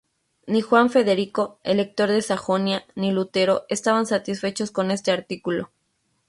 [0.47, 5.69] Ni Juan Federico, Elector de Sajonia, ni Lutero estaban satisfechos con este artículo.